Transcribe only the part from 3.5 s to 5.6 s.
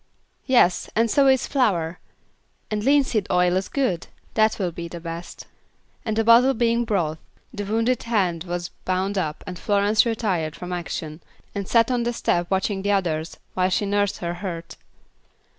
is good; that will be the best,"